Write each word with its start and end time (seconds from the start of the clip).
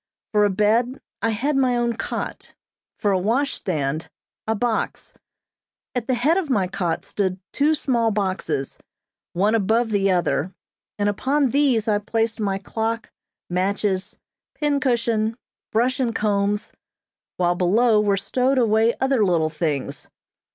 For 0.31 0.45
a 0.45 0.49
bed 0.49 0.99
I 1.21 1.29
had 1.29 1.55
my 1.55 1.75
own 1.77 1.93
cot; 1.93 2.55
for 2.97 3.11
a 3.11 3.19
washstand, 3.19 4.09
a 4.47 4.55
box. 4.55 5.13
At 5.93 6.07
the 6.07 6.15
head 6.15 6.37
of 6.37 6.49
my 6.49 6.65
cot 6.65 7.05
stood 7.05 7.39
two 7.53 7.75
small 7.75 8.09
boxes, 8.09 8.79
one 9.33 9.53
above 9.53 9.91
the 9.91 10.09
other, 10.09 10.55
and 10.97 11.07
upon 11.07 11.49
these 11.51 11.87
I 11.87 11.99
placed 11.99 12.39
my 12.39 12.57
clock, 12.57 13.11
matches, 13.47 14.17
pincushion, 14.55 15.37
brush 15.71 15.99
and 15.99 16.15
combs, 16.15 16.71
while 17.37 17.53
below 17.53 18.01
were 18.01 18.17
stowed 18.17 18.57
away 18.57 18.95
other 18.99 19.23
little 19.23 19.51
things. 19.51 20.09